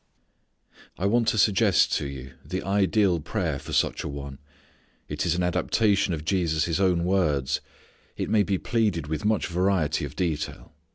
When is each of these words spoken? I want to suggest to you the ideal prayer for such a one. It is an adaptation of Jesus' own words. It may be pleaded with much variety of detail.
I 0.97 1.05
want 1.05 1.27
to 1.27 1.37
suggest 1.37 1.93
to 1.97 2.07
you 2.07 2.33
the 2.43 2.63
ideal 2.63 3.19
prayer 3.19 3.59
for 3.59 3.71
such 3.71 4.03
a 4.03 4.07
one. 4.07 4.39
It 5.07 5.27
is 5.27 5.35
an 5.35 5.43
adaptation 5.43 6.11
of 6.11 6.25
Jesus' 6.25 6.79
own 6.79 7.03
words. 7.03 7.61
It 8.17 8.27
may 8.27 8.41
be 8.41 8.57
pleaded 8.57 9.05
with 9.05 9.25
much 9.25 9.45
variety 9.45 10.03
of 10.03 10.15
detail. 10.15 10.73